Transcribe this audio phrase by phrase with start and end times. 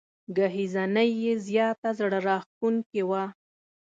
[0.35, 3.23] ګهیځنۍ یې زياته زړه راښکونکې وه.